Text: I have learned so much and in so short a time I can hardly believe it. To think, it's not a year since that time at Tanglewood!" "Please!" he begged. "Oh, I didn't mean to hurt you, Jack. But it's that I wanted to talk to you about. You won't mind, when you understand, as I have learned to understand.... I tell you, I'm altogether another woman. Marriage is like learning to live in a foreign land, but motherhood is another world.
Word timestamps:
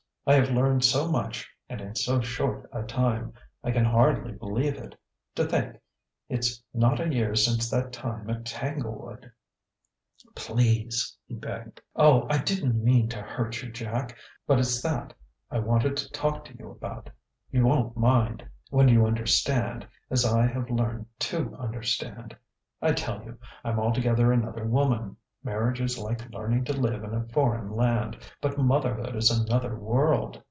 I 0.23 0.35
have 0.35 0.51
learned 0.51 0.83
so 0.85 1.09
much 1.09 1.49
and 1.67 1.81
in 1.81 1.95
so 1.95 2.21
short 2.21 2.69
a 2.71 2.83
time 2.83 3.33
I 3.63 3.71
can 3.71 3.83
hardly 3.83 4.31
believe 4.31 4.75
it. 4.75 4.95
To 5.33 5.43
think, 5.43 5.77
it's 6.29 6.61
not 6.75 6.99
a 6.99 7.11
year 7.11 7.33
since 7.33 7.71
that 7.71 7.91
time 7.91 8.29
at 8.29 8.45
Tanglewood!" 8.45 9.31
"Please!" 10.35 11.17
he 11.25 11.33
begged. 11.33 11.81
"Oh, 11.95 12.27
I 12.29 12.37
didn't 12.37 12.81
mean 12.83 13.09
to 13.09 13.21
hurt 13.21 13.63
you, 13.63 13.71
Jack. 13.71 14.15
But 14.45 14.59
it's 14.59 14.79
that 14.83 15.15
I 15.49 15.57
wanted 15.57 15.97
to 15.97 16.09
talk 16.11 16.45
to 16.45 16.55
you 16.55 16.69
about. 16.69 17.09
You 17.49 17.65
won't 17.65 17.97
mind, 17.97 18.47
when 18.69 18.89
you 18.89 19.07
understand, 19.07 19.87
as 20.11 20.23
I 20.23 20.45
have 20.45 20.69
learned 20.69 21.07
to 21.19 21.55
understand.... 21.55 22.37
I 22.79 22.91
tell 22.93 23.23
you, 23.23 23.39
I'm 23.63 23.79
altogether 23.79 24.31
another 24.31 24.65
woman. 24.67 25.17
Marriage 25.43 25.81
is 25.81 25.97
like 25.97 26.29
learning 26.29 26.63
to 26.63 26.71
live 26.71 27.03
in 27.03 27.15
a 27.15 27.27
foreign 27.29 27.71
land, 27.71 28.15
but 28.41 28.59
motherhood 28.59 29.15
is 29.15 29.31
another 29.31 29.75
world. 29.75 30.39